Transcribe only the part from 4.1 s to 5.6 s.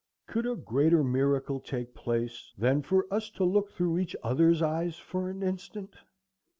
other's eyes for an